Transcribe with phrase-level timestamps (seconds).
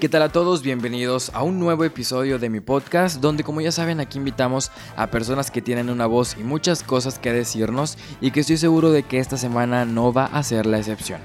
[0.00, 0.62] ¿Qué tal a todos?
[0.62, 5.08] Bienvenidos a un nuevo episodio de mi podcast donde como ya saben aquí invitamos a
[5.08, 9.02] personas que tienen una voz y muchas cosas que decirnos y que estoy seguro de
[9.02, 11.20] que esta semana no va a ser la excepción.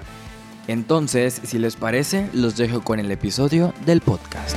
[0.67, 4.55] Entonces, si les parece, los dejo con el episodio del podcast.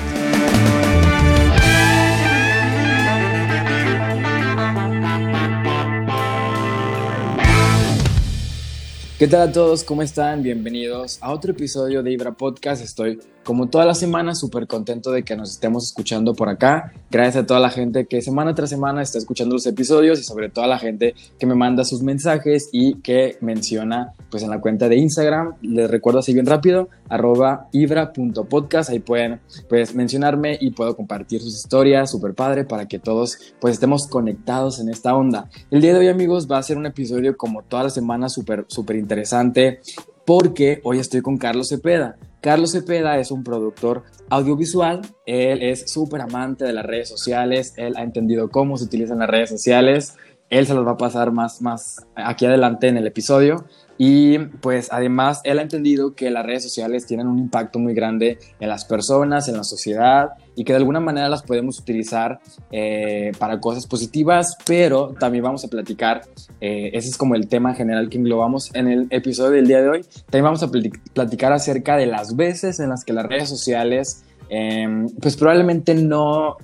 [9.18, 9.82] ¿Qué tal a todos?
[9.82, 10.44] ¿Cómo están?
[10.44, 12.84] Bienvenidos a otro episodio de Ibra Podcast.
[12.84, 13.18] Estoy
[13.48, 16.92] como toda la semana súper contento de que nos estemos escuchando por acá.
[17.10, 20.50] Gracias a toda la gente que semana tras semana está escuchando los episodios y sobre
[20.50, 24.60] todo a la gente que me manda sus mensajes y que menciona pues en la
[24.60, 25.54] cuenta de Instagram.
[25.62, 28.90] Les recuerdo así bien rápido, arroba ibra.podcast.
[28.90, 33.72] Ahí pueden pues mencionarme y puedo compartir sus historias, súper padre, para que todos pues
[33.72, 35.48] estemos conectados en esta onda.
[35.70, 38.66] El día de hoy amigos va a ser un episodio como toda la semana súper,
[38.68, 39.80] súper interesante
[40.26, 42.18] porque hoy estoy con Carlos Cepeda.
[42.40, 47.94] Carlos Cepeda es un productor audiovisual, él es súper amante de las redes sociales, él
[47.96, 50.16] ha entendido cómo se utilizan las redes sociales,
[50.50, 53.64] él se los va a pasar más, más aquí adelante en el episodio.
[54.00, 58.38] Y pues además él ha entendido que las redes sociales tienen un impacto muy grande
[58.60, 62.38] en las personas, en la sociedad y que de alguna manera las podemos utilizar
[62.70, 66.22] eh, para cosas positivas, pero también vamos a platicar,
[66.60, 69.88] eh, ese es como el tema general que englobamos en el episodio del día de
[69.88, 70.70] hoy, también vamos a
[71.12, 76.56] platicar acerca de las veces en las que las redes sociales em, pues probablemente no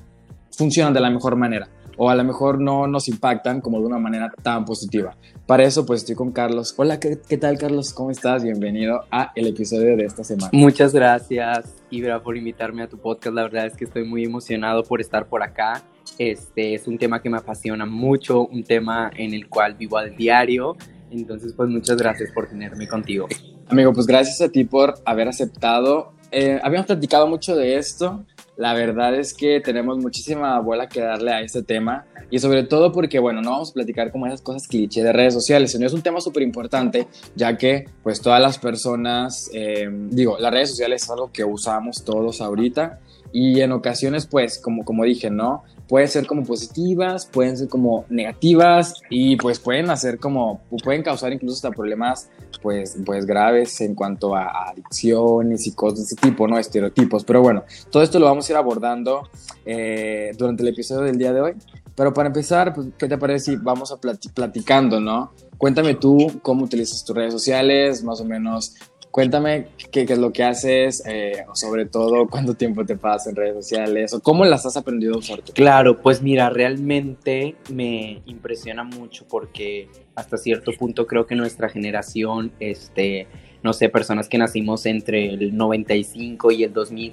[0.57, 3.99] funcionan de la mejor manera o a lo mejor no nos impactan como de una
[3.99, 5.17] manera tan positiva.
[5.47, 6.75] Para eso pues estoy con Carlos.
[6.77, 7.93] Hola, ¿qué, tal Carlos?
[7.93, 8.43] ¿Cómo estás?
[8.43, 10.51] Bienvenido a el episodio de esta semana.
[10.53, 13.35] Muchas gracias Ibra por invitarme a tu podcast.
[13.35, 15.83] La verdad es que estoy muy emocionado por estar por acá.
[16.19, 20.17] Este es un tema que me apasiona mucho, un tema en el cual vivo al
[20.17, 20.77] diario.
[21.11, 23.29] Entonces pues muchas gracias por tenerme contigo.
[23.69, 26.13] Amigo, pues gracias a ti por haber aceptado.
[26.31, 28.25] Eh, habíamos platicado mucho de esto
[28.57, 32.93] la verdad es que tenemos muchísima bola que darle a este tema y sobre todo
[32.93, 35.93] porque, bueno, no vamos a platicar como esas cosas cliché de redes sociales, sino es
[35.93, 41.03] un tema súper importante ya que pues todas las personas, eh, digo, las redes sociales
[41.03, 43.01] es algo que usamos todos ahorita
[43.33, 45.65] y en ocasiones pues como, como dije, ¿no?
[45.95, 51.33] Pueden ser como positivas, pueden ser como negativas y pues pueden hacer como, pueden causar
[51.33, 52.29] incluso hasta problemas
[52.61, 56.59] pues, pues graves en cuanto a, adicciones y cosas de ese tipo, ¿no?
[56.59, 57.23] Estereotipos.
[57.23, 57.63] Pero bueno,
[57.93, 59.31] todo esto lo vamos a ir abordando
[59.65, 61.53] eh, durante el episodio del día de hoy.
[61.95, 63.97] Pero para empezar, pues, ¿qué te parece si vamos a
[64.35, 65.31] platicando, ¿no?
[65.59, 68.75] Cuéntame tú cómo utilizas tus redes sociales, más o menos
[69.15, 73.55] Cuéntame qué, es lo que haces, eh, sobre todo cuánto tiempo te pasas en redes
[73.55, 75.41] sociales, o cómo las has aprendido a usar.
[75.55, 82.51] Claro, pues mira, realmente me impresiona mucho porque hasta cierto punto creo que nuestra generación,
[82.59, 83.29] este,
[83.63, 87.13] no sé, personas que nacimos entre el 95 y el 2000,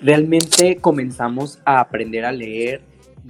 [0.00, 2.80] realmente comenzamos a aprender a leer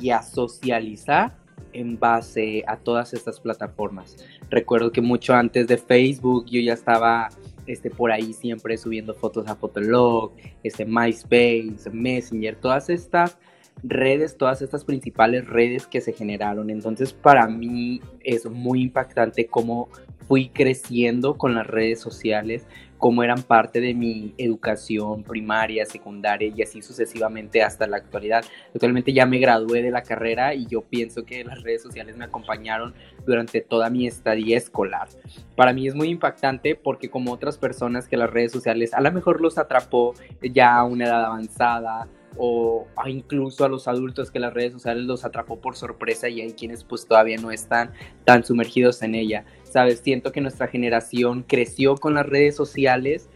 [0.00, 1.36] y a socializar
[1.72, 4.16] en base a todas estas plataformas.
[4.48, 7.28] Recuerdo que mucho antes de Facebook yo ya estaba
[7.66, 13.38] este, por ahí siempre subiendo fotos a Fotolog, este, MySpace, Messenger, todas estas
[13.82, 16.70] redes, todas estas principales redes que se generaron.
[16.70, 19.88] Entonces para mí es muy impactante cómo
[20.28, 22.66] fui creciendo con las redes sociales,
[23.02, 28.44] cómo eran parte de mi educación primaria, secundaria y así sucesivamente hasta la actualidad.
[28.72, 32.26] Actualmente ya me gradué de la carrera y yo pienso que las redes sociales me
[32.26, 32.94] acompañaron
[33.26, 35.08] durante toda mi estadía escolar.
[35.56, 39.10] Para mí es muy impactante porque como otras personas que las redes sociales a lo
[39.10, 44.54] mejor los atrapó ya a una edad avanzada, o incluso a los adultos que las
[44.54, 47.92] redes sociales los atrapó por sorpresa y hay quienes pues todavía no están
[48.24, 49.44] tan sumergidos en ella.
[49.72, 53.28] Sabes, siento que nuestra generación creció con las redes sociales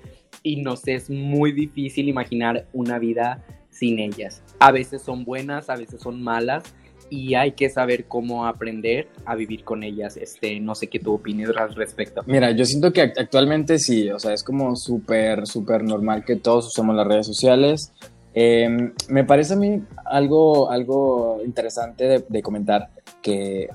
[0.43, 4.43] y nos es muy difícil imaginar una vida sin ellas.
[4.59, 6.63] A veces son buenas, a veces son malas
[7.09, 10.19] y hay que saber cómo aprender a vivir con ellas.
[10.19, 12.23] Este, no sé qué tú opinas al respecto.
[12.27, 16.67] Mira, yo siento que actualmente sí, o sea, es como súper, súper normal que todos
[16.67, 17.93] usemos las redes sociales.
[18.35, 22.91] Em, me parece a mí algo, algo interesante de, comentar
[23.23, 23.71] que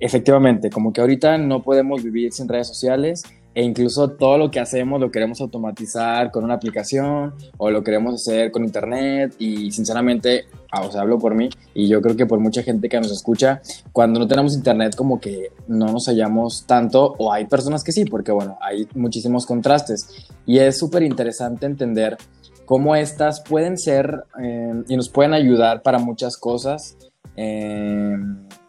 [0.00, 3.22] efectivamente, como que ahorita no podemos vivir sin redes sociales
[3.54, 8.14] e incluso todo lo que hacemos lo queremos automatizar con una aplicación o lo queremos
[8.14, 12.26] hacer con internet y sinceramente, ah, o sea, hablo por mí y yo creo que
[12.26, 13.60] por mucha gente que nos escucha,
[13.92, 18.04] cuando no tenemos internet como que no nos hallamos tanto o hay personas que sí,
[18.04, 22.16] porque bueno, hay muchísimos contrastes y es súper interesante entender
[22.64, 26.96] cómo estas pueden ser eh, y nos pueden ayudar para muchas cosas.
[27.34, 28.14] Eh,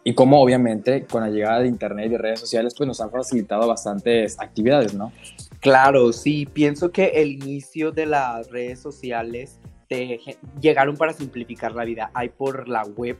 [0.04, 3.68] y cómo obviamente con la llegada de internet y redes sociales pues nos han facilitado
[3.68, 5.12] bastantes actividades, ¿no?
[5.60, 9.58] Claro, sí, pienso que el inicio de las redes sociales
[9.88, 10.20] te
[10.60, 12.10] llegaron para simplificar la vida.
[12.14, 13.18] Hay por la web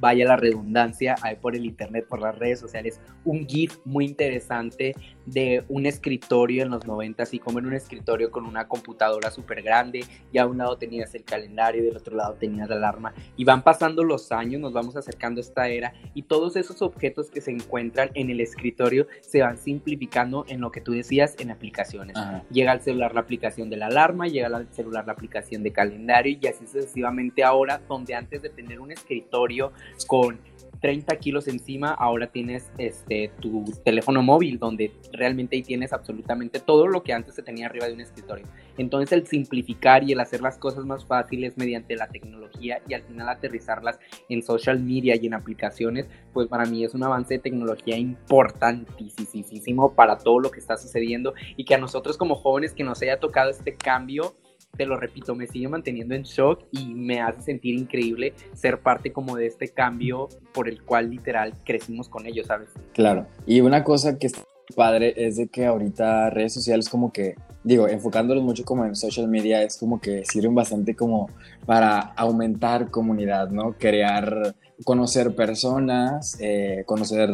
[0.00, 4.94] vaya la redundancia, hay por el internet, por las redes sociales, un GIF muy interesante
[5.26, 9.62] de un escritorio en los 90, así como en un escritorio con una computadora súper
[9.62, 13.12] grande, y a un lado tenías el calendario, y del otro lado tenías la alarma,
[13.36, 17.30] y van pasando los años, nos vamos acercando a esta era, y todos esos objetos
[17.30, 21.50] que se encuentran en el escritorio se van simplificando en lo que tú decías en
[21.50, 22.16] aplicaciones.
[22.50, 26.38] Llega al celular la aplicación de la alarma, llega al celular la aplicación de calendario,
[26.40, 27.44] y así sucesivamente.
[27.44, 29.67] Ahora, donde antes de tener un escritorio,
[30.06, 30.38] con
[30.80, 36.86] 30 kilos encima, ahora tienes este, tu teléfono móvil, donde realmente ahí tienes absolutamente todo
[36.86, 38.46] lo que antes se tenía arriba de un escritorio.
[38.76, 43.02] Entonces el simplificar y el hacer las cosas más fáciles mediante la tecnología y al
[43.02, 43.98] final aterrizarlas
[44.28, 49.94] en social media y en aplicaciones, pues para mí es un avance de tecnología importantísimo
[49.94, 53.18] para todo lo que está sucediendo y que a nosotros como jóvenes que nos haya
[53.18, 54.34] tocado este cambio,
[54.78, 59.12] te lo repito, me sigue manteniendo en shock y me hace sentir increíble ser parte
[59.12, 62.70] como de este cambio por el cual literal crecimos con ellos, ¿sabes?
[62.94, 64.40] Claro, y una cosa que está
[64.74, 67.34] padre es de que ahorita redes sociales como que,
[67.64, 71.30] digo, enfocándolos mucho como en social media, es como que sirven bastante como
[71.66, 73.72] para aumentar comunidad, ¿no?
[73.78, 74.54] Crear,
[74.84, 77.30] conocer personas, eh, conocer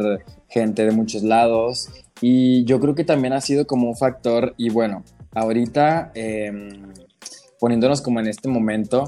[0.49, 1.89] gente de muchos lados
[2.21, 5.03] y yo creo que también ha sido como un factor y bueno,
[5.33, 6.11] ahorita...
[6.15, 6.81] Eh,
[7.59, 9.07] poniéndonos como en este momento,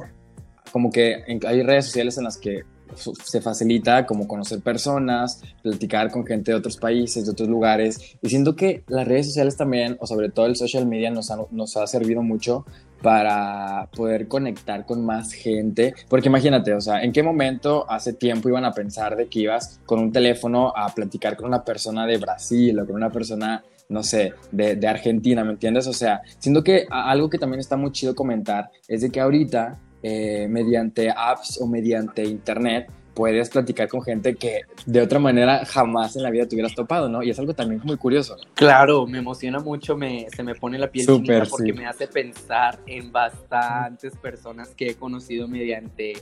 [0.71, 2.63] como que hay redes sociales en las que
[2.95, 8.17] se facilita como conocer personas, platicar con gente de otros países, de otros lugares.
[8.21, 11.77] Y siento que las redes sociales también, o sobre todo el social media, nos nos
[11.77, 12.65] ha servido mucho
[13.01, 15.93] para poder conectar con más gente.
[16.09, 19.79] Porque imagínate, o sea, ¿en qué momento hace tiempo iban a pensar de que ibas
[19.85, 24.03] con un teléfono a platicar con una persona de Brasil o con una persona no
[24.03, 25.87] sé, de, Argentina, ¿me entiendes?
[25.87, 29.79] O sea, siento que algo que también está muy chido comentar es de que ahorita,
[30.03, 36.15] eh, mediante apps o mediante internet, puedes platicar con gente que de otra manera jamás
[36.15, 37.23] en la vida te hubieras topado, ¿no?
[37.23, 38.37] Y es algo también muy curioso.
[38.53, 42.79] Claro, me emociona mucho, me, se me pone la piel chinita porque me hace pensar
[42.85, 46.13] en bastantes personas que he conocido mediante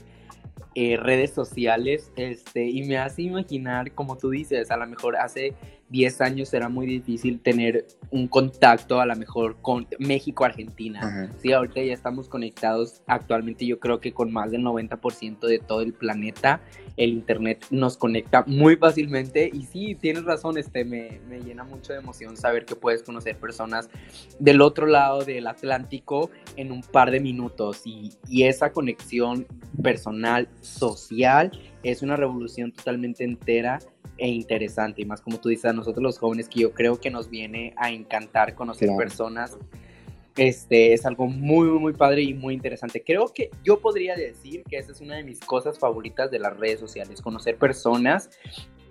[0.74, 5.52] eh, redes sociales este, y me hace imaginar, como tú dices, a lo mejor hace
[5.88, 11.30] 10 años era muy difícil tener un contacto a lo mejor con México-Argentina.
[11.38, 15.80] Sí, ahorita ya estamos conectados actualmente yo creo que con más del 90% de todo
[15.80, 16.60] el planeta.
[16.96, 21.92] El Internet nos conecta muy fácilmente y sí, tienes razón, este, me, me llena mucho
[21.92, 23.90] de emoción saber que puedes conocer personas
[24.38, 29.46] del otro lado del Atlántico en un par de minutos y, y esa conexión
[29.82, 31.52] personal, social,
[31.82, 33.78] es una revolución totalmente entera
[34.18, 35.02] e interesante.
[35.02, 37.74] Y más como tú dices, a nosotros los jóvenes que yo creo que nos viene
[37.76, 39.56] a encantar conocer personas.
[40.36, 43.02] Este es algo muy, muy padre y muy interesante.
[43.02, 46.54] Creo que yo podría decir que esa es una de mis cosas favoritas de las
[46.58, 48.28] redes sociales, conocer personas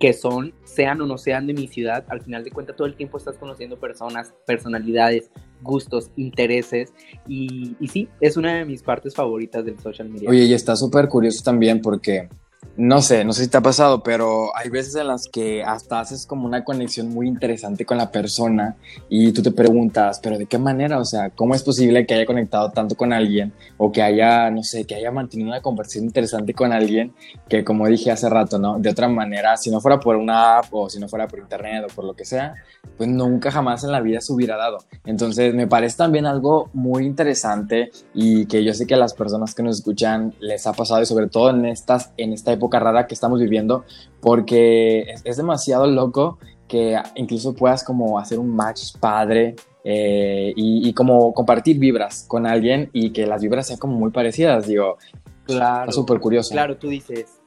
[0.00, 2.96] que son, sean o no sean de mi ciudad, al final de cuentas todo el
[2.96, 5.30] tiempo estás conociendo personas, personalidades,
[5.62, 6.92] gustos, intereses
[7.26, 10.28] y, y sí, es una de mis partes favoritas del social media.
[10.28, 12.28] Oye, y está súper curioso también porque
[12.76, 16.00] no sé, no sé si te ha pasado, pero hay veces en las que hasta
[16.00, 18.76] haces como una conexión muy interesante con la persona
[19.08, 20.98] y tú te preguntas, pero ¿de qué manera?
[20.98, 24.62] O sea, ¿cómo es posible que haya conectado tanto con alguien o que haya, no
[24.62, 27.14] sé, que haya mantenido una conversación interesante con alguien
[27.48, 28.78] que, como dije hace rato, ¿no?
[28.78, 31.84] De otra manera, si no fuera por una app o si no fuera por internet
[31.90, 32.54] o por lo que sea,
[32.96, 34.78] pues nunca jamás en la vida se hubiera dado.
[35.04, 39.54] Entonces, me parece también algo muy interesante y que yo sé que a las personas
[39.54, 43.06] que nos escuchan les ha pasado y sobre todo en estas, en esta época rara
[43.06, 43.84] que estamos viviendo,
[44.20, 51.32] porque es, demasiado loco que incluso puedas como hacer un match padre eh, y, como
[51.32, 54.98] compartir vibras con alguien y que las vibras sean como muy parecidas, digo,
[55.44, 56.50] claro, súper curioso.
[56.50, 57.40] Claro, tú dices,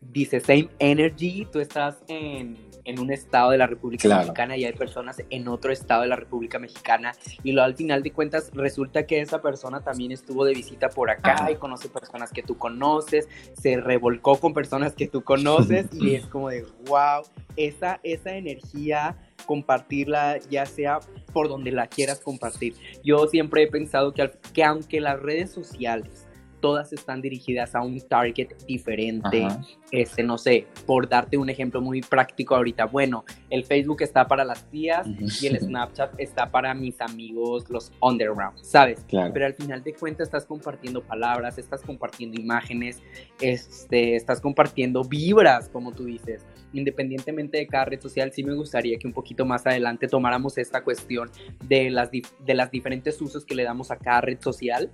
[0.00, 4.72] dices same energy, tú estás en en un estado de la República Mexicana y hay
[4.72, 7.12] personas en otro estado de la República Mexicana.
[7.44, 11.10] Y lo al final de cuentas resulta que esa persona también estuvo de visita por
[11.10, 16.14] acá y conoce personas que tú conoces, se revolcó con personas que tú conoces y
[16.14, 17.24] es como de wow,
[17.56, 21.00] esa, esa energía compartirla ya sea
[21.34, 22.74] por donde la quieras compartir.
[23.04, 26.27] Yo siempre he pensado que, que aunque las redes sociales
[26.60, 29.48] todas están dirigidas a un target diferente.
[29.90, 34.44] Este, no sé, por darte un ejemplo muy práctico ahorita, bueno, el Facebook está para
[34.44, 35.06] las tías
[35.40, 39.04] y el Snapchat está para mis amigos, los underground, ¿sabes?
[39.08, 43.02] Pero al final de cuentas estás compartiendo palabras, estás compartiendo imágenes,
[43.40, 46.44] este, estás compartiendo vibras, como tú dices.
[46.72, 50.82] independientemente de cada red social, sí me gustaría que un poquito más adelante tomáramos esta
[50.84, 51.30] cuestión
[51.64, 54.90] de las, de las diferentes usos que le damos a cada red social,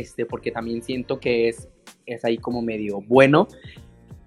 [0.00, 1.68] este, porque también siento que es,
[2.04, 3.48] es ahí como medio bueno.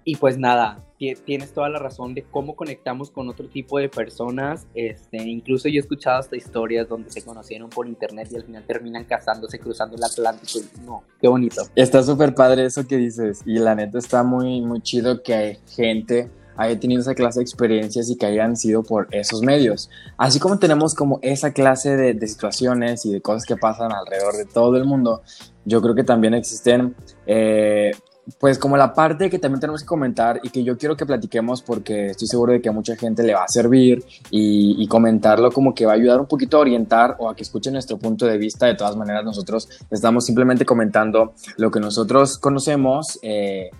[0.02, 0.84] Y pues nada,
[1.24, 4.66] tienes toda la razón de cómo conectamos con otro tipo de personas.
[4.74, 8.64] Este, incluso yo he escuchado hasta historias donde se conocieron por internet y al final
[8.66, 10.60] terminan casándose cruzando el Atlántico.
[10.84, 11.62] No, qué bonito.
[11.76, 13.42] Está súper padre eso que dices.
[13.46, 16.30] Y la neta está muy, muy chido que hay gente
[16.60, 19.88] haya tenido esa clase de experiencias y que hayan sido por esos medios.
[20.18, 24.44] Así como tenemos como esa clase de, situaciones y de cosas que pasan alrededor de
[24.44, 25.22] todo el mundo,
[25.64, 26.94] yo creo que también existen
[27.26, 27.92] eh,
[28.38, 31.62] pues como la parte que también tenemos que comentar y que yo quiero que platiquemos
[31.62, 35.74] porque estoy seguro de que a mucha gente le va a servir y, comentarlo como
[35.74, 38.36] que va a ayudar un poquito a orientar o a que escuchen nuestro punto de
[38.36, 38.66] vista.
[38.66, 43.18] De todas maneras, nosotros estamos simplemente comentando lo que nosotros conocemos.
[43.22, 43.70] Eh,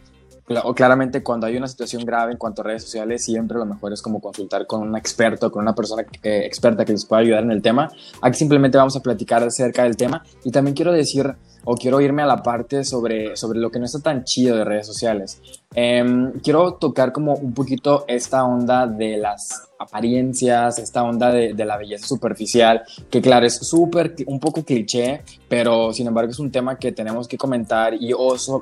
[0.75, 4.03] claramente cuando hay una situación grave en cuanto a redes sociales, siempre lo mejor es
[4.03, 7.63] como consultar con un experto, con una persona experta que les pueda ayudar en el
[7.63, 7.91] tema.
[8.21, 12.23] Aquí simplemente vamos a platicar acerca del tema y también quiero decir o quiero irme
[12.23, 15.41] a la parte sobre, sobre lo que no está tan chido de redes sociales.
[15.75, 21.65] Em, quiero tocar como un poquito esta onda de las apariencias, esta onda de, de
[21.65, 26.51] la belleza superficial, que claro, es súper, un poco cliché, pero sin embargo es un
[26.51, 28.13] tema que tenemos que comentar y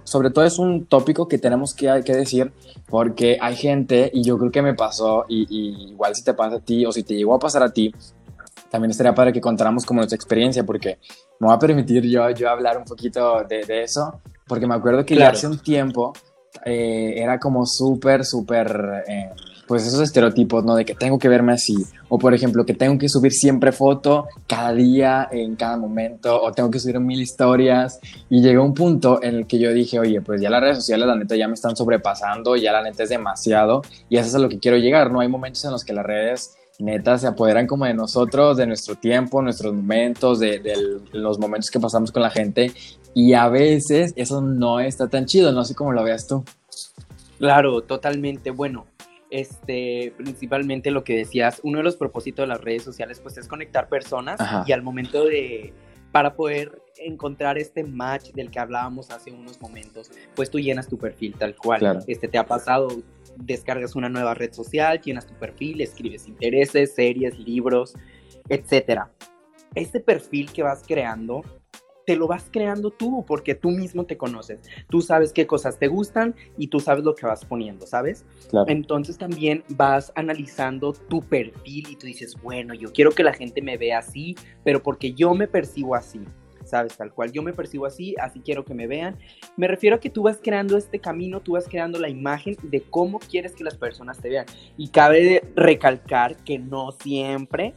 [0.05, 2.53] sobre todo es un tópico que tenemos que, que, decir
[2.89, 6.57] porque hay gente, y yo creo que me pasó, y, y igual si te pasa
[6.57, 7.93] a ti o si te llegó a pasar a ti,
[8.71, 10.99] también estaría padre que contáramos como nuestra experiencia, porque
[11.41, 15.05] me voy a permitir yo, yo hablar un poquito de, de eso, porque me acuerdo
[15.05, 16.13] que ya hace un tiempo
[16.65, 19.31] eh, era como súper, súper, eh,
[19.67, 20.75] pues esos estereotipos, ¿no?
[20.75, 21.77] De que tengo que verme así,
[22.09, 26.53] o por ejemplo, que tengo que subir siempre foto cada día, en cada momento, o
[26.53, 28.01] tengo que subir mil historias,
[28.31, 31.07] y llegó un punto en el que yo dije, oye, pues ya las redes sociales,
[31.07, 34.39] la neta, ya me están sobrepasando, ya la neta es demasiado, y eso es a
[34.39, 35.21] lo que quiero llegar, ¿no?
[35.21, 38.95] Hay momentos en los que las redes neta se apoderan como de nosotros, de nuestro
[38.95, 40.63] tiempo, nuestros momentos, de,
[41.13, 42.73] los momentos que pasamos con la gente
[43.15, 46.45] y a veces eso no está tan chido, no sé cómo lo veas tú.
[47.39, 48.51] Claro, totalmente.
[48.51, 48.87] Bueno,
[49.31, 53.49] este, principalmente lo que decías, uno de los propósitos de las redes sociales pues es
[53.49, 55.73] conectar personas y al momento de,
[56.13, 60.99] para poder encontrar este match del que hablábamos hace unos momentos, pues tú llenas tu
[60.99, 62.05] perfil tal cual.
[62.07, 62.89] Este te ha pasado,
[63.45, 67.95] descargas una nueva red social, llenas tu perfil, escribes intereses, series, libros,
[68.49, 69.03] etc.
[69.75, 71.43] Este perfil que vas creando,
[72.07, 74.61] te lo vas creando tú porque tú mismo te conoces.
[74.89, 78.25] Tú sabes qué cosas te gustan y tú sabes lo que vas poniendo, ¿sabes?
[78.67, 83.61] Entonces también vas analizando tu perfil y tú dices, bueno, yo quiero que la gente
[83.61, 86.21] me vea así, pero porque yo me percibo así.
[86.69, 86.97] ¿Sabes?
[86.97, 89.17] Tal cual yo me percibo así, así quiero que me vean.
[89.57, 92.83] Me refiero a que tú vas creando este camino, tú vas creando la imagen de
[92.83, 94.47] cómo quieres que las personas te vean.
[94.77, 97.75] Y cabe recalcar que no siempre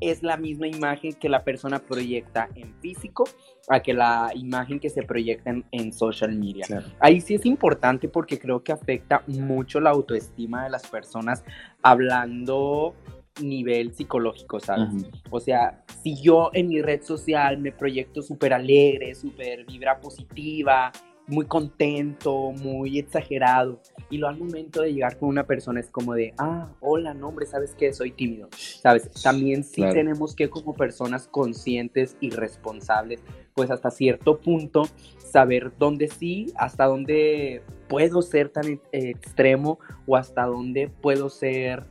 [0.00, 3.24] es la misma imagen que la persona proyecta en físico
[3.68, 6.66] a que la imagen que se proyecta en, social media.
[7.00, 11.42] Ahí sí es importante porque creo que afecta mucho la autoestima de las personas
[11.82, 12.94] hablando
[13.40, 14.88] nivel psicológico, ¿sabes?
[15.30, 20.92] O sea, si yo en mi red social me proyecto súper alegre, súper vibra positiva,
[21.28, 26.14] muy contento, muy exagerado, y lo al momento de llegar con una persona es como
[26.14, 27.92] de, ah, hola, no, hombre, ¿sabes qué?
[27.92, 29.10] Soy tímido, ¿sabes?
[29.22, 33.20] También sí tenemos que como personas conscientes y responsables,
[33.54, 34.84] pues hasta cierto punto,
[35.18, 41.84] saber dónde sí, hasta dónde puedo ser tan extremo o hasta dónde puedo ser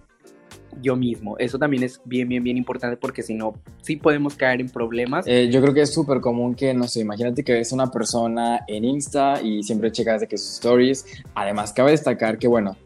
[0.82, 1.38] yo mismo.
[1.38, 5.26] Eso también es bien, bien, bien importante porque si no, sí podemos caer en problemas.
[5.28, 8.62] Eh, yo creo que es súper común que, no sé, imagínate que ves una persona
[8.68, 11.06] en Insta y siempre checas de que sus stories.
[11.36, 12.78] Además, cabe destacar que, bueno,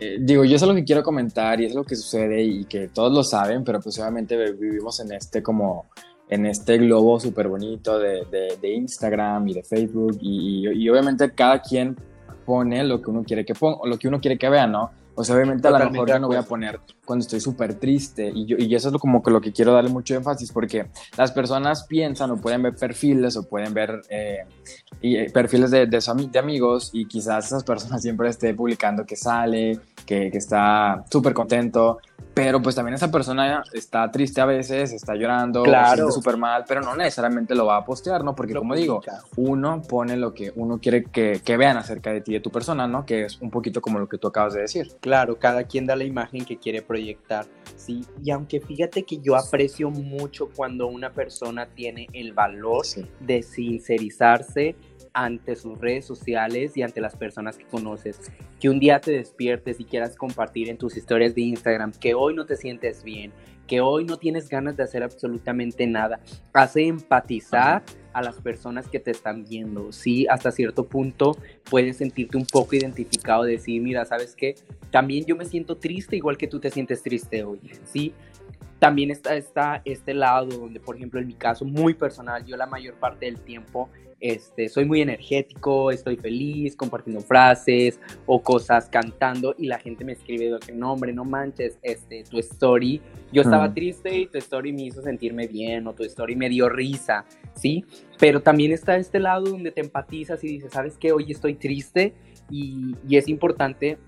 [0.00, 2.88] eh, digo, yo es lo que quiero comentar y es lo que sucede y que
[2.88, 5.86] todos lo saben, pero pues obviamente vivimos en este como
[6.28, 8.24] en este globo súper bonito de,
[8.60, 11.96] de, Instagram y de Facebook y, y, obviamente cada quien
[12.44, 14.90] pone lo que uno quiere que ponga, lo que uno quiere que vea, ¿no?
[15.18, 18.30] O sea, obviamente a lo mejor ya no voy a poner cuando estoy súper triste
[18.32, 20.86] y, yo, y eso es lo, como que lo que quiero darle mucho énfasis porque
[21.16, 24.44] las personas piensan o pueden ver perfiles o pueden ver eh,
[25.00, 29.16] y, eh, perfiles de, de, de, amigos y quizás esas personas siempre estén publicando que
[29.16, 31.98] sale, que, que está súper contento
[32.38, 36.08] pero pues también esa persona está triste a veces, está llorando, claro.
[36.12, 38.36] súper mal, pero no necesariamente lo va a postear, ¿no?
[38.36, 39.02] Porque como digo,
[39.34, 42.86] uno pone lo que uno quiere que, que, vean acerca de ti, de tu persona,
[42.86, 43.04] ¿no?
[43.04, 44.86] Que es un poquito como lo que tú acabas de decir.
[45.00, 48.04] Claro, cada quien da la imagen que quiere proyectar, ¿sí?
[48.22, 52.86] Y aunque fíjate que yo aprecio mucho cuando una persona tiene el valor
[53.18, 54.76] de sincerizarse
[55.12, 58.20] ante sus redes sociales y ante las personas que conoces.
[58.60, 62.34] Que un día te despiertes y quieras compartir en tus historias de Instagram que hoy
[62.34, 63.32] no te sientes bien,
[63.66, 66.20] que hoy no tienes ganas de hacer absolutamente nada.
[66.52, 69.92] Hace empatizar a las personas que te están viendo.
[69.92, 71.36] Sí, hasta cierto punto
[71.70, 74.56] puedes sentirte un poco identificado, de decir, mira, ¿sabes qué?
[74.90, 77.60] También yo me siento triste igual que tú te sientes triste hoy.
[77.84, 78.14] Sí,
[78.78, 82.66] también está, está este lado donde, por ejemplo, en mi caso muy personal, yo la
[82.66, 83.88] mayor parte del tiempo
[84.20, 90.12] este, soy muy energético, estoy feliz compartiendo frases o cosas cantando y la gente me
[90.12, 93.00] escribe que no hombre, no manches, este, tu story,
[93.32, 96.68] yo estaba triste y tu story me hizo sentirme bien o tu story me dio
[96.68, 97.84] risa, ¿sí?
[98.18, 101.12] Pero también está este lado donde te empatizas y dices, ¿sabes qué?
[101.12, 102.14] Hoy estoy triste
[102.50, 103.98] y, y es importante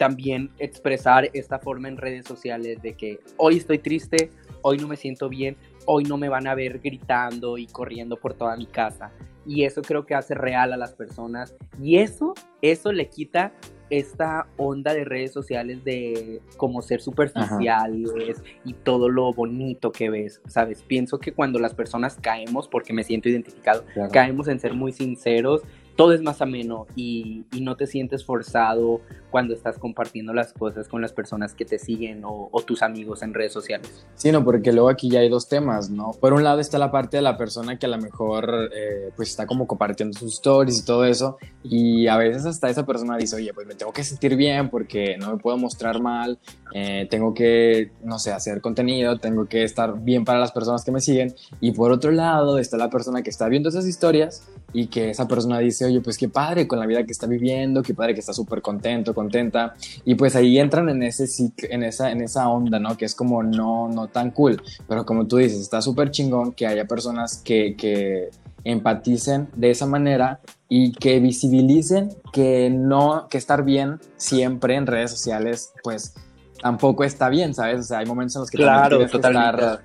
[0.00, 4.30] también expresar esta forma en redes sociales de que hoy estoy triste,
[4.62, 8.32] hoy no me siento bien, hoy no me van a ver gritando y corriendo por
[8.32, 9.12] toda mi casa.
[9.44, 11.54] Y eso creo que hace real a las personas.
[11.82, 13.52] Y eso, eso le quita
[13.90, 20.40] esta onda de redes sociales de como ser superficiales y todo lo bonito que ves,
[20.46, 20.82] ¿sabes?
[20.82, 25.60] Pienso que cuando las personas caemos, porque me siento identificado, caemos en ser muy sinceros
[26.00, 31.02] todo es más ameno y, no te sientes forzado cuando estás compartiendo las cosas con
[31.02, 34.06] las personas que te siguen o, tus amigos en redes sociales.
[34.14, 36.12] Sí, no, porque luego aquí ya hay dos temas, ¿no?
[36.12, 39.28] Por un lado está la parte de la persona que a lo mejor eh, pues
[39.28, 43.36] está como compartiendo sus stories y todo eso y a veces hasta esa persona dice,
[43.36, 46.38] oye, pues me tengo que sentir bien porque no me puedo mostrar mal,
[46.72, 50.92] eh, tengo que, no sé, hacer contenido, tengo que estar bien para las personas que
[50.92, 54.86] me siguen y por otro lado está la persona que está viendo esas historias y
[54.86, 57.94] que esa persona dice, oye, pues qué padre con la vida que está viviendo, qué
[57.94, 59.74] padre que está súper contento, contenta.
[60.04, 61.26] Y pues ahí entran en, ese,
[61.68, 62.96] en, esa, en esa onda, ¿no?
[62.96, 64.62] Que es como no, no tan cool.
[64.88, 68.30] Pero como tú dices, está súper chingón que haya personas que, que
[68.64, 75.10] empaticen de esa manera y que visibilicen que no, que estar bien siempre en redes
[75.10, 76.14] sociales, pues
[76.60, 77.80] tampoco está bien, ¿sabes?
[77.80, 79.80] O sea, hay momentos en los que claro, totalmente estar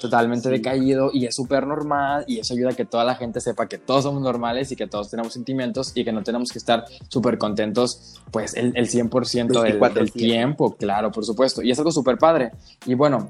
[0.00, 3.66] totalmente decaído y es súper normal y eso ayuda a que toda la gente sepa
[3.66, 6.84] que todos somos normales y que todos tenemos sentimientos y que no tenemos que estar
[7.08, 11.62] súper contentos pues el, el 100% del, del tiempo, claro, por supuesto.
[11.62, 12.52] Y es algo súper padre.
[12.86, 13.28] Y bueno,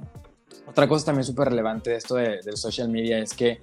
[0.66, 3.60] otra cosa también súper relevante de esto de, del social media es que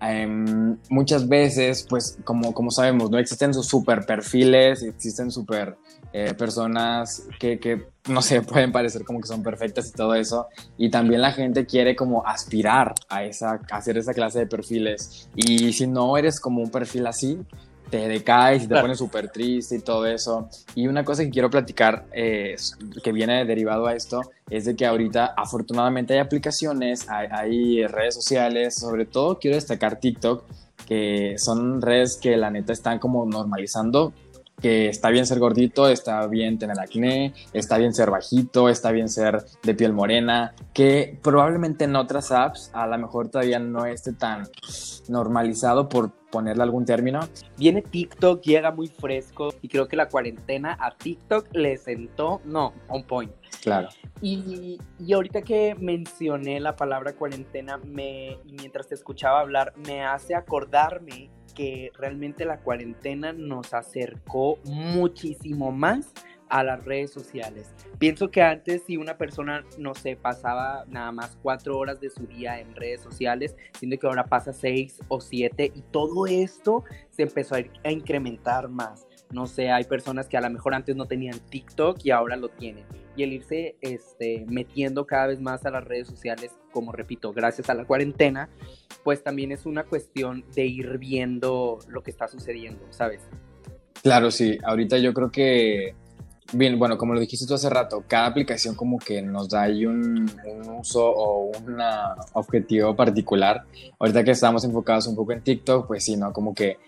[0.00, 5.76] em, muchas veces, pues como, como sabemos, no existen sus super perfiles, existen super
[6.12, 10.48] eh, personas que, que, no sé, pueden parecer como que son perfectas y todo eso.
[10.76, 15.28] Y también la gente quiere como aspirar a, esa, a hacer esa clase de perfiles.
[15.34, 17.38] Y si no eres como un perfil así,
[17.90, 20.48] te decaes y te pones súper triste y todo eso.
[20.74, 22.56] Y una cosa que quiero platicar eh,
[23.02, 28.14] que viene derivado a esto es de que ahorita afortunadamente hay aplicaciones, hay, hay, redes
[28.14, 30.44] sociales, sobre todo quiero destacar TikTok,
[30.86, 34.12] que son redes que la neta están como normalizando
[34.60, 39.08] que está bien ser gordito, está bien tener acné, está bien ser bajito, está bien
[39.08, 44.12] ser de piel morena, que probablemente en otras apps a lo mejor todavía no esté
[44.12, 44.48] tan
[45.08, 47.20] normalizado por ponerle algún término.
[47.56, 52.72] Viene TikTok, llega muy fresco y creo que la cuarentena a TikTok le sentó, no,
[52.88, 53.32] on point.
[53.62, 53.88] Claro.
[54.22, 60.34] Y, y ahorita que mencioné la palabra cuarentena, me, mientras te escuchaba hablar, me hace
[60.34, 61.30] acordarme
[61.94, 66.12] realmente la cuarentena nos acercó muchísimo más
[66.48, 67.72] a las redes sociales.
[67.98, 72.26] Pienso que antes si una persona, no sé, pasaba nada más cuatro horas de su
[72.26, 77.22] día en redes sociales, siendo que ahora pasa seis o siete y todo esto se
[77.22, 79.06] empezó a incrementar más.
[79.30, 82.48] No sé, hay personas que a lo mejor antes no tenían TikTok y ahora lo
[82.48, 82.84] tienen.
[83.16, 87.70] Y el irse este, metiendo cada vez más a las redes sociales, como repito, gracias
[87.70, 88.48] a la cuarentena,
[89.04, 93.22] pues también es una cuestión de ir viendo lo que está sucediendo, ¿sabes?
[94.02, 94.58] Claro, sí.
[94.64, 95.94] Ahorita yo creo que,
[96.52, 99.86] bien, bueno, como lo dijiste tú hace rato, cada aplicación como que nos da ahí
[99.86, 101.78] un, un uso o un
[102.32, 103.64] objetivo particular.
[103.98, 106.32] Ahorita que estamos enfocados un poco en TikTok, pues sí, ¿no?
[106.32, 106.78] Como que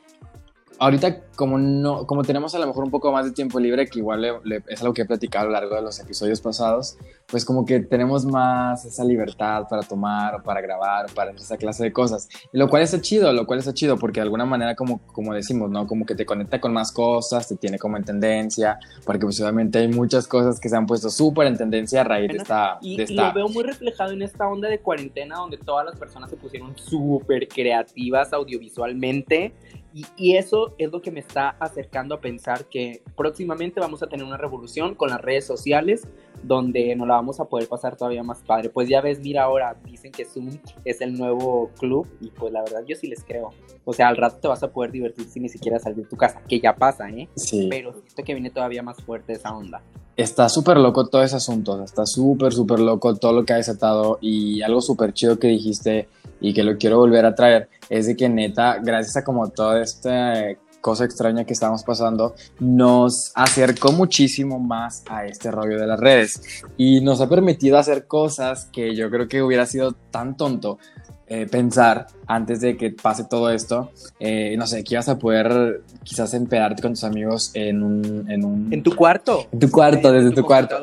[0.79, 3.99] ahorita como no como tenemos a lo mejor un poco más de tiempo libre que
[3.99, 7.65] igual es algo que he platicado a lo largo de los episodios pasados pues como
[7.65, 12.29] que tenemos más esa libertad para tomar para grabar para hacer esa clase de cosas.
[12.53, 15.71] Lo cual está chido lo cual está chido porque de alguna manera como como decimos
[15.71, 19.41] no como que te conecta con más cosas te tiene como en tendencia porque pues
[19.41, 22.79] obviamente hay muchas cosas que se han puesto súper en tendencia a raíz de esta,
[22.81, 26.29] y, de lo veo muy reflejado en esta onda de cuarentena donde todas las personas
[26.31, 29.53] se pusieron súper creativas audiovisualmente
[29.95, 34.25] y, eso es lo que me está acercando a pensar que próximamente vamos a tener
[34.25, 36.07] una revolución con las redes sociales,
[36.43, 38.69] donde nos la vamos a poder pasar todavía más padre.
[38.69, 40.51] Pues ya ves, mira ahora, dicen que Zoom
[40.85, 43.51] es el nuevo club y pues la verdad yo sí les creo.
[43.85, 46.17] O sea, al rato te vas a poder divertir sin ni siquiera salir de tu
[46.17, 47.29] casa, que ya pasa, ¿eh?
[47.37, 47.69] Sí.
[47.71, 49.83] Pero siento que viene todavía más fuerte esa onda.
[50.17, 54.19] Está súper loco todo ese asunto, está súper, súper loco todo lo que ha desatado
[54.21, 58.17] y algo súper chido que dijiste y que lo quiero volver a traer es de
[58.17, 60.35] que neta, gracias a como toda esta
[60.83, 66.63] cosa extraña que estamos pasando, nos acercó muchísimo más a este rollo de las redes
[66.77, 70.79] y nos ha permitido hacer cosas que yo creo que hubiera sido tan tonto
[71.29, 73.91] eh, pensar antes de que pase todo esto,
[74.21, 78.31] eh, no sé, que ibas a poder quizás emperarte con tus amigos en un...
[78.31, 79.47] En, un, ¿En tu cuarto.
[79.51, 80.77] En tu cuarto, desde tu, cuarto.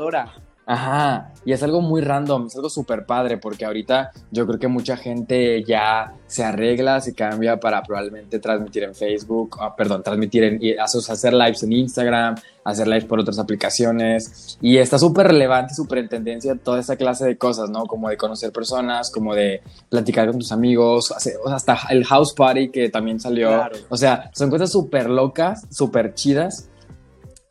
[0.71, 4.67] Ajá, y es algo muy random, es algo súper padre, porque ahorita yo creo que
[4.67, 10.43] mucha gente ya se arregla, se cambia para probablemente transmitir en Facebook, ah, perdón, transmitir
[10.43, 15.97] en, hacer lives en Instagram, hacer lives por otras aplicaciones, y está súper relevante, súper
[15.97, 17.87] en tendencia toda esa clase de cosas, ¿no?
[17.87, 21.11] Como de conocer personas, como de platicar con tus amigos,
[21.47, 26.69] hasta el house party que también salió, o sea, son cosas súper locas, súper chidas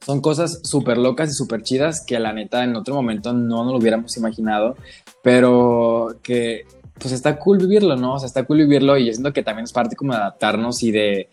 [0.08, 3.72] son cosas súper locas y súper chidas que la neta en otro momento no nos
[3.72, 4.74] lo hubiéramos imaginado,
[5.22, 6.64] pero que
[6.98, 8.14] pues está cool vivirlo, ¿no?
[8.14, 10.82] O sea, está cool vivirlo y yo siento que también es parte como de adaptarnos
[10.82, 11.28] y de,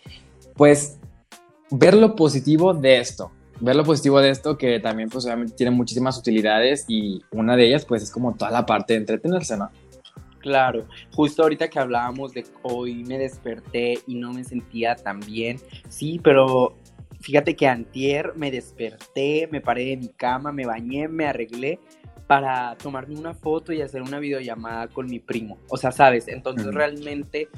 [0.57, 0.99] pues,
[1.71, 5.71] ver lo positivo de esto, ver lo positivo de esto que también pues obviamente tiene
[5.71, 9.69] muchísimas utilidades y una de ellas pues es como toda la parte de entretenerse, ¿no?
[10.39, 15.61] Claro, justo ahorita que hablábamos de hoy me desperté y no me sentía tan bien,
[15.87, 16.75] sí, pero
[17.25, 21.79] Fíjate que antier me desperté, me paré de mi cama, me bañé, me arreglé
[22.27, 25.57] para tomarme una foto y hacer una videollamada con mi primo.
[25.69, 26.27] O sea, ¿sabes?
[26.27, 27.49] Entonces realmente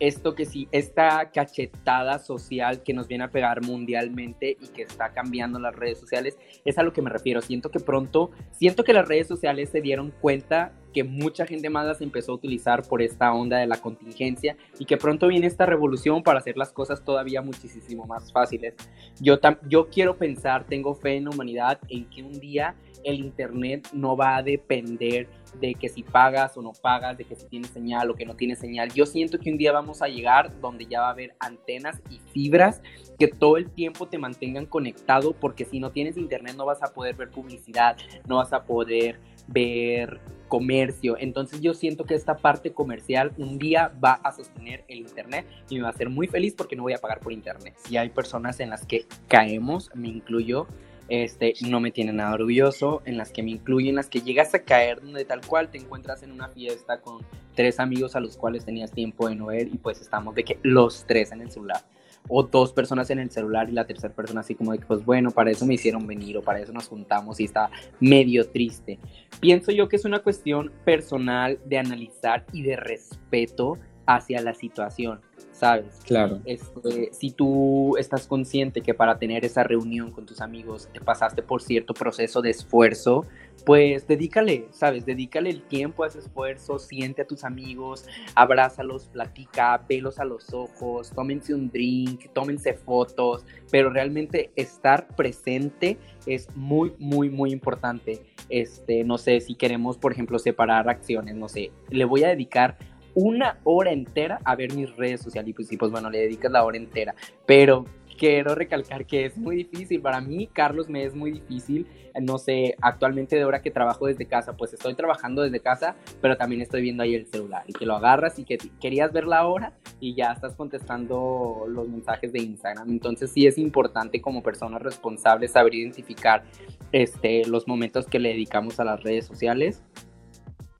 [0.00, 5.12] esto que sí, esta cachetada social que nos viene a pegar mundialmente y que está
[5.12, 7.40] cambiando las redes sociales, es a lo que me refiero.
[7.40, 11.86] Siento que pronto, siento que las redes sociales se dieron cuenta que mucha gente más
[11.86, 15.66] las empezó a utilizar por esta onda de la contingencia y que pronto viene esta
[15.66, 18.74] revolución para hacer las cosas todavía muchísimo más fáciles.
[19.20, 23.88] Yo, yo quiero pensar, tengo fe en la humanidad en que un día el Internet
[23.92, 25.28] no va a depender
[25.60, 28.34] de que si pagas o no pagas, de que si tienes señal o que no
[28.34, 28.92] tienes señal.
[28.92, 32.18] Yo siento que un día vamos a llegar donde ya va a haber antenas y
[32.32, 32.82] fibras
[33.18, 36.92] que todo el tiempo te mantengan conectado porque si no tienes internet no vas a
[36.92, 41.16] poder ver publicidad, no vas a poder ver comercio.
[41.18, 45.76] Entonces yo siento que esta parte comercial un día va a sostener el Internet y
[45.76, 47.74] me va a hacer muy feliz porque no voy a pagar por Internet.
[47.84, 50.66] Si hay personas en las que caemos, me incluyo,
[51.08, 54.54] este, no me tiene nada orgulloso, en las que me incluyen, en las que llegas
[54.54, 58.36] a caer donde tal cual te encuentras en una fiesta con tres amigos a los
[58.36, 61.50] cuales tenías tiempo de no ver y pues estamos de que los tres en el
[61.50, 61.84] celular
[62.28, 65.04] o dos personas en el celular y la tercera persona así como de que pues
[65.04, 68.98] bueno, para eso me hicieron venir o para eso nos juntamos y está medio triste.
[69.40, 75.20] Pienso yo que es una cuestión personal de analizar y de respeto hacia la situación.
[75.54, 76.00] ¿sabes?
[76.04, 76.40] Claro.
[76.44, 81.42] Este, si tú estás consciente que para tener esa reunión con tus amigos te pasaste
[81.42, 83.24] por cierto proceso de esfuerzo,
[83.64, 85.06] pues dedícale, ¿sabes?
[85.06, 90.52] Dedícale el tiempo a ese esfuerzo, siente a tus amigos, abrázalos, platica, velos a los
[90.52, 98.20] ojos, tómense un drink, tómense fotos, pero realmente estar presente es muy, muy, muy importante.
[98.48, 102.76] Este, no sé, si queremos, por ejemplo, separar acciones, no sé, le voy a dedicar
[103.14, 106.50] una hora entera a ver mis redes sociales y pues sí, pues bueno, le dedicas
[106.50, 107.14] la hora entera,
[107.46, 107.84] pero
[108.16, 110.00] quiero recalcar que es muy difícil.
[110.00, 111.86] Para mí, Carlos, me es muy difícil.
[112.20, 116.36] No sé, actualmente de hora que trabajo desde casa, pues estoy trabajando desde casa, pero
[116.36, 119.46] también estoy viendo ahí el celular y que lo agarras y que querías ver la
[119.46, 122.88] hora y ya estás contestando los mensajes de Instagram.
[122.88, 126.44] Entonces sí es importante como personas responsables saber identificar
[126.92, 129.82] este, los momentos que le dedicamos a las redes sociales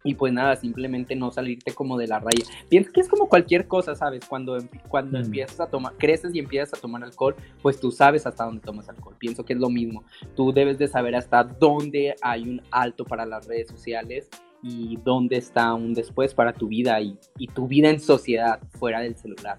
[0.06, 2.44] y pues nada, simplemente no salirte como de la raya.
[2.68, 4.26] Piensa que es como cualquier cosa, ¿sabes?
[4.26, 5.22] Cuando, cuando mm.
[5.22, 8.86] empiezas a tomar, creces y empiezas a tomar alcohol, pues tú sabes hasta dónde tomas
[8.90, 9.16] alcohol.
[9.18, 10.04] Pienso que es lo mismo.
[10.36, 14.28] Tú debes de saber hasta dónde hay un alto para las redes sociales
[14.62, 19.00] y dónde está un después para tu vida y, y tu vida en sociedad fuera
[19.00, 19.58] del celular.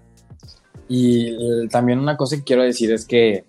[0.88, 3.44] Y eh, también una cosa que quiero decir es que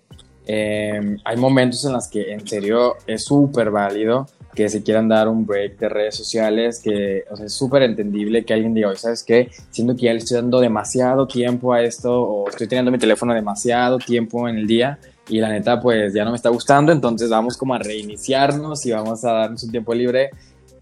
[0.46, 4.26] eh, hay momentos en los que en serio es súper válido
[4.58, 8.44] que se quieran dar un break de redes sociales, que o sea, es súper entendible
[8.44, 9.48] que alguien diga, ¿sabes qué?
[9.70, 13.32] Siento que ya le estoy dando demasiado tiempo a esto o estoy teniendo mi teléfono
[13.32, 17.30] demasiado tiempo en el día y la neta pues ya no me está gustando, entonces
[17.30, 20.30] vamos como a reiniciarnos y vamos a darnos un tiempo libre.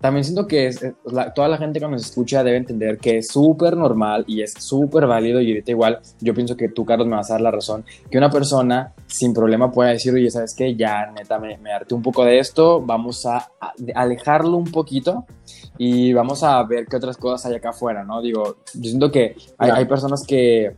[0.00, 0.80] También siento que es,
[1.34, 5.06] toda la gente que nos escucha debe entender que es súper normal y es súper
[5.06, 7.84] válido y ahorita igual yo pienso que tú, Carlos, me vas a dar la razón,
[8.10, 10.74] que una persona sin problema pueda decir, oye, ¿sabes qué?
[10.76, 15.26] Ya, neta, me, me harté un poco de esto, vamos a, a, alejarlo un poquito
[15.78, 18.20] y vamos a ver qué otras cosas hay acá afuera, ¿no?
[18.20, 20.76] Digo, yo siento que hay, hay personas que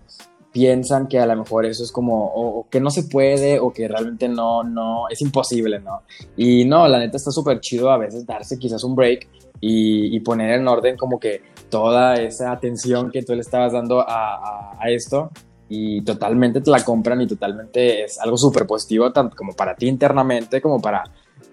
[0.58, 3.86] piensan que a lo mejor eso es como, o, que no se puede, o que
[3.86, 6.02] realmente no, no, es imposible, ¿no?
[6.36, 9.28] Y no, la neta está súper chido a veces darse quizás un break
[9.60, 14.76] y, poner en orden como que toda esa atención que tú le estabas dando a,
[14.80, 15.30] a, esto
[15.68, 19.86] y totalmente te la compran y totalmente es algo súper positivo, tanto como para ti
[19.86, 21.04] internamente, como para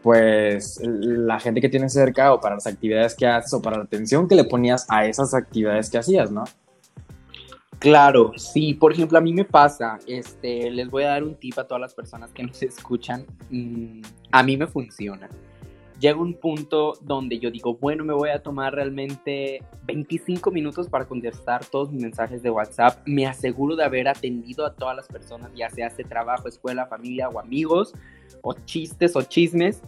[0.02, 3.84] pues la gente que tienes cerca o para las actividades que haces o para la
[3.84, 6.44] atención que le ponías a esas actividades que hacías, ¿no?
[7.86, 11.60] Claro, sí, por ejemplo, a mí me pasa, este, les voy a dar un tip
[11.60, 15.30] a todas las personas que nos escuchan, mm, a mí me funciona.
[16.00, 21.06] Llega un punto donde yo digo, bueno, me voy a tomar realmente 25 minutos para
[21.06, 23.04] contestar todos mis mensajes de WhatsApp.
[23.06, 27.30] Me aseguro de haber atendido a todas las personas, ya sea de trabajo, escuela, familia
[27.30, 27.94] o amigos,
[28.42, 29.84] o chistes o chismes.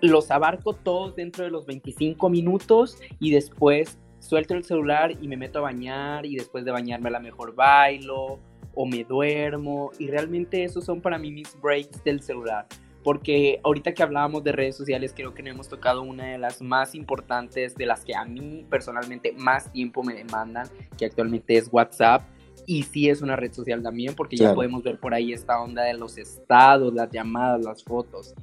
[0.00, 5.36] Los abarco todos dentro de los 25 minutos y después suelto el celular y me
[5.36, 8.38] meto a bañar y después de bañarme a la mejor bailo
[8.74, 12.66] o me duermo y realmente esos son para mí mis breaks del celular.
[13.02, 16.60] Porque ahorita que hablábamos de redes sociales creo que no hemos tocado una de las
[16.60, 21.68] más importantes de las que a mí personalmente más tiempo me demandan que actualmente es
[21.70, 22.22] WhatsApp.
[22.66, 25.84] Y sí es una red social también porque ya podemos ver por ahí esta onda
[25.84, 28.34] de los estados, las llamadas, las fotos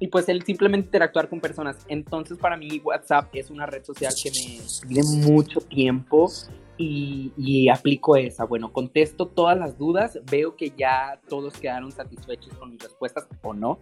[0.00, 1.84] y pues el simplemente interactuar con personas.
[1.86, 6.28] Entonces para mí WhatsApp es una red social que me pide mucho tiempo
[6.78, 8.44] y, y, aplico esa.
[8.44, 13.52] Bueno, contesto todas las dudas, veo que ya todos quedaron satisfechos con mis respuestas o
[13.52, 13.78] no.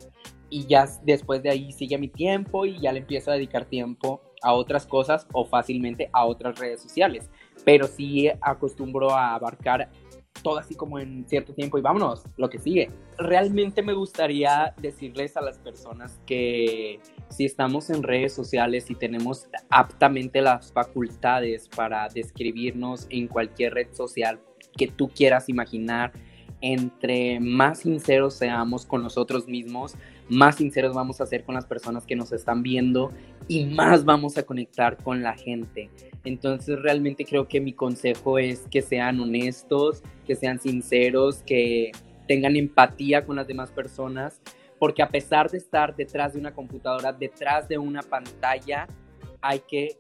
[0.51, 4.21] Y ya después de ahí sigue mi tiempo y ya le empiezo a dedicar tiempo
[4.43, 7.31] a otras cosas o fácilmente a otras redes sociales.
[7.65, 9.91] Pero sí acostumbro a abarcar
[10.43, 12.91] todo así como en cierto tiempo y vámonos, lo que sigue.
[13.19, 19.49] Realmente me gustaría decirles a las personas que si estamos en redes sociales y tenemos
[19.71, 24.41] aptamente las facultades para describirnos en cualquier red social
[24.77, 26.13] que tú quieras imaginar,
[26.61, 29.95] entre más sinceros seamos con nosotros mismos,
[30.29, 33.13] más sinceros vamos a ser con las personas que nos están viendo
[33.47, 35.91] y más vamos a conectar con la gente.
[36.25, 41.93] Entonces realmente creo que mi consejo es que sean honestos, que sean sinceros, que
[42.27, 44.41] tengan empatía con las demás personas,
[44.79, 48.87] porque a pesar de estar detrás de una computadora, detrás de una pantalla,
[49.41, 49.97] hay que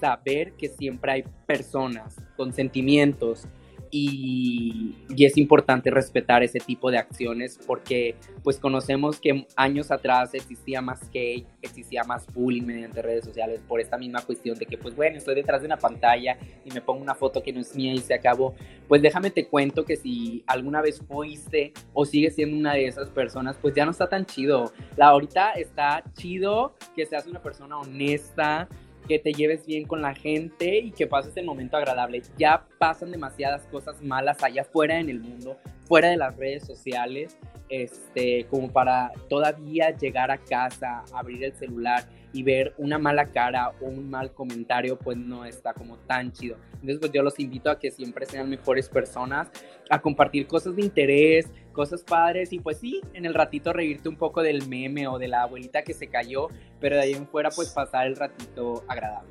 [0.00, 3.46] saber que siempre hay personas con sentimientos,
[3.90, 10.80] y, es importante respetar ese tipo de acciones porque pues conocemos que años atrás existía
[10.80, 14.94] más hate, existía más bullying mediante redes sociales por esta misma cuestión de que pues
[14.94, 17.92] bueno, estoy detrás de una pantalla y me pongo una foto que no es mía
[17.92, 18.54] y se acabó.
[18.86, 23.10] Pues déjame te cuento que si alguna vez fuiste o sigues siendo una de esas
[23.10, 24.72] personas, pues ya no está tan chido.
[24.96, 28.68] La ahorita está chido que seas una persona honesta,
[29.08, 32.22] que te lleves bien con la gente y que pases el momento agradable.
[32.36, 37.38] Ya pasan demasiadas cosas malas allá afuera en el mundo, fuera de las redes sociales,
[37.70, 43.70] este, como para todavía llegar a casa, abrir el celular y ver una mala cara
[43.80, 46.56] o un mal comentario, pues no está como tan chido.
[46.74, 49.50] Entonces, pues yo los invito a que siempre sean mejores personas,
[49.88, 54.16] a compartir cosas de interés, cosas padres y pues sí, en el ratito reírte un
[54.16, 56.48] poco del meme o de la abuelita que se cayó,
[56.80, 59.30] pero de ahí en fuera pues pasar el ratito agradable.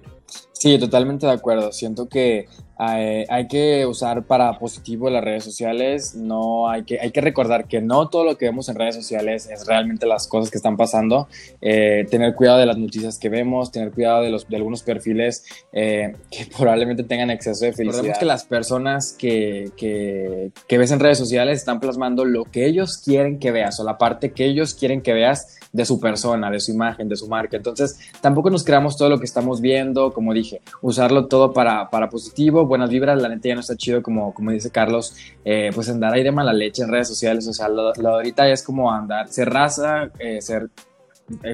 [0.53, 1.73] Sí, totalmente de acuerdo.
[1.73, 2.45] Siento que
[2.79, 6.15] eh, hay, que usar para positivo las redes sociales.
[6.15, 9.49] No hay que, hay que recordar que no todo lo que vemos en redes sociales
[9.49, 11.27] es realmente las cosas que están pasando.
[11.61, 15.43] Eh, tener cuidado de las noticias que vemos, tener cuidado de, los, de algunos perfiles
[15.71, 18.03] eh, que probablemente tengan exceso de felicidad.
[18.03, 22.65] Recordemos que las personas que, que, que ves en redes sociales están plasmando lo que
[22.65, 26.49] ellos quieren que veas o la parte que ellos quieren que veas de su persona,
[26.49, 27.57] de su imagen, de su marca.
[27.57, 32.09] Entonces, tampoco nos creamos todo lo que estamos viendo, como dije, usarlo todo para, para
[32.09, 35.89] positivo, buenas vibras, la neta ya no está chido, como, como dice Carlos, eh, pues
[35.89, 38.91] andar ahí de mala leche en redes sociales, o sea, lo, lo ahorita es como
[38.91, 40.69] andar, ser raza, eh, ser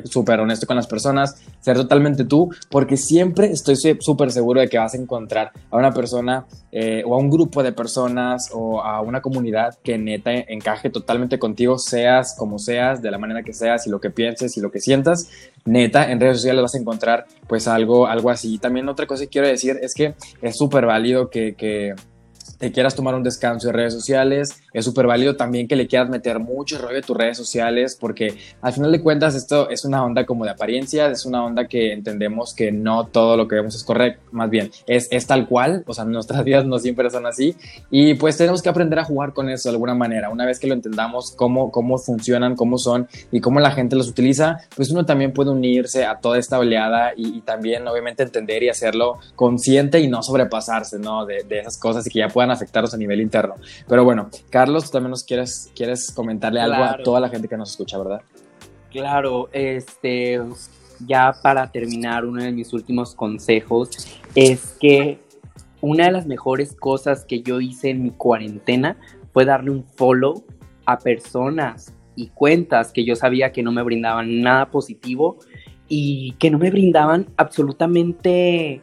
[0.06, 4.78] súper honesto con las personas, ser totalmente tú, porque siempre estoy súper seguro de que
[4.78, 9.02] vas a encontrar a una persona eh, o a un grupo de personas o a
[9.02, 13.88] una comunidad que neta encaje totalmente contigo, seas como seas, de la manera que seas
[13.88, 15.30] y lo que pienses y lo que sientas,
[15.66, 18.58] neta, en redes sociales vas a encontrar pues algo, algo así.
[18.58, 21.96] También otra cosa que quiero decir es que es súper válido que, que
[22.58, 26.10] te quieras tomar un descanso de redes sociales es súper válido también que le quieras
[26.10, 30.04] meter mucho rollo de tus redes sociales, porque al final de cuentas esto es una
[30.04, 33.76] onda como de apariencia, es una onda que entendemos que no todo lo que vemos
[33.76, 37.26] es correcto, más bien es, es tal cual, o sea, nuestras vidas no siempre son
[37.26, 37.56] así,
[37.90, 40.30] y pues tenemos que aprender a jugar con eso de alguna manera.
[40.30, 44.10] Una vez que lo entendamos, cómo, cómo funcionan, cómo son y cómo la gente los
[44.10, 48.70] utiliza, pues uno también puede unirse a toda esta oleada y, también obviamente entender y
[48.70, 51.26] hacerlo consciente y no sobrepasarse, ¿no?
[51.26, 53.56] De, de, esas cosas y que ya puedan afectarnos a nivel interno.
[53.88, 54.30] Pero bueno,
[54.66, 57.98] Carlos, tú también nos quieres, quieres comentarle algo a toda la gente que nos escucha,
[57.98, 58.22] ¿verdad?
[58.92, 60.40] Claro, este,
[61.06, 63.90] ya para terminar, uno de mis últimos consejos
[64.36, 65.20] es que
[65.82, 68.98] una de las mejores cosas que yo hice en mi cuarentena
[69.34, 70.46] fue darle un follow
[70.86, 75.40] a personas y cuentas que yo sabía que no me brindaban nada positivo
[75.90, 78.80] y que no me brindaban absolutamente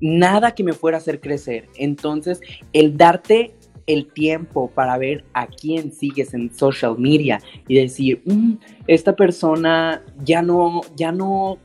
[0.00, 1.66] nada que me fuera a hacer crecer.
[1.76, 2.40] Entonces,
[2.72, 3.54] el darte
[3.86, 8.54] el tiempo para ver a quién sigues en social media y decir, mm,
[8.86, 11.58] esta persona ya no, ya no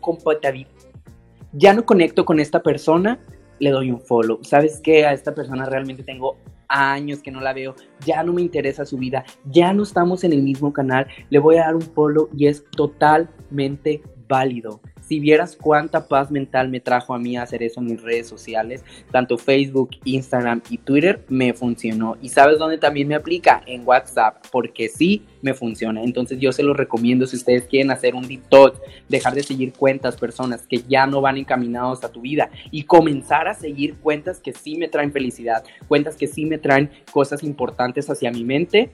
[1.54, 3.20] ya no conecto con esta persona,
[3.60, 4.40] le doy un follow.
[4.44, 5.06] ¿Sabes qué?
[5.06, 8.98] A esta persona realmente tengo años que no la veo, ya no me interesa su
[8.98, 12.48] vida, ya no estamos en el mismo canal, le voy a dar un follow y
[12.48, 14.82] es totalmente válido.
[15.12, 18.82] Si vieras cuánta paz mental me trajo a mí hacer eso en mis redes sociales,
[19.12, 22.16] tanto Facebook, Instagram y Twitter, me funcionó.
[22.22, 23.62] ¿Y sabes dónde también me aplica?
[23.66, 26.02] En WhatsApp, porque sí me funciona.
[26.02, 30.16] Entonces yo se los recomiendo si ustedes quieren hacer un detox, dejar de seguir cuentas,
[30.16, 34.54] personas que ya no van encaminados a tu vida y comenzar a seguir cuentas que
[34.54, 38.92] sí me traen felicidad, cuentas que sí me traen cosas importantes hacia mi mente.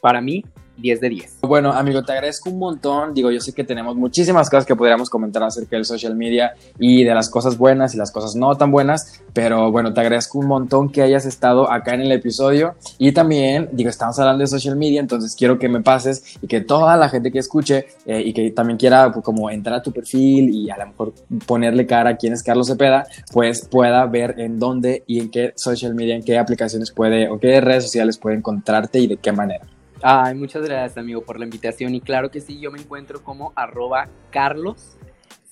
[0.00, 0.42] Para mí
[0.76, 1.38] 10 de 10.
[1.42, 3.14] Bueno, amigo, te agradezco un montón.
[3.14, 7.04] Digo, yo sé que tenemos muchísimas cosas que podríamos comentar acerca del social media y
[7.04, 10.46] de las cosas buenas y las cosas no tan buenas, pero bueno, te agradezco un
[10.46, 14.76] montón que hayas estado acá en el episodio y también, digo, estamos hablando de social
[14.76, 18.32] media, entonces quiero que me pases y que toda la gente que escuche eh, y
[18.32, 21.14] que también quiera pues, como entrar a tu perfil y a lo mejor
[21.46, 25.52] ponerle cara a quién es Carlos Cepeda, pues pueda ver en dónde y en qué
[25.56, 29.32] social media, en qué aplicaciones puede o qué redes sociales puede encontrarte y de qué
[29.32, 29.64] manera.
[30.06, 31.94] Ay, muchas gracias, amigo, por la invitación.
[31.94, 34.98] Y claro que sí, yo me encuentro como arroba Carlos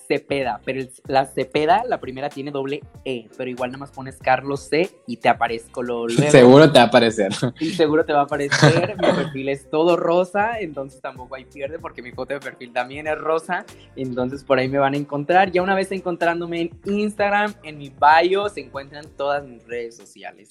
[0.06, 4.68] Cepeda, pero la Cepeda, la primera tiene doble E, pero igual nada más pones Carlos
[4.68, 7.32] C y te aparezco lo Seguro te va a aparecer.
[7.60, 8.94] Y seguro te va a aparecer.
[9.00, 13.06] mi perfil es todo rosa, entonces tampoco hay pierde porque mi foto de perfil también
[13.06, 13.64] es rosa.
[13.96, 15.50] Entonces por ahí me van a encontrar.
[15.50, 20.50] Ya una vez encontrándome en Instagram, en mi bio, se encuentran todas mis redes sociales.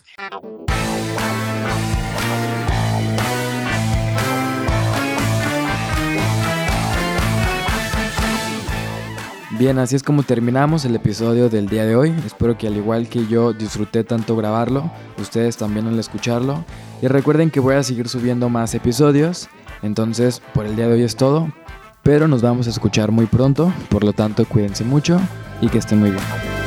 [9.61, 12.11] Bien, así es como terminamos el episodio del día de hoy.
[12.25, 16.65] Espero que al igual que yo disfruté tanto grabarlo, ustedes también al escucharlo.
[16.99, 19.49] Y recuerden que voy a seguir subiendo más episodios.
[19.83, 21.53] Entonces, por el día de hoy es todo.
[22.01, 23.71] Pero nos vamos a escuchar muy pronto.
[23.89, 25.21] Por lo tanto, cuídense mucho
[25.61, 26.60] y que estén muy bien.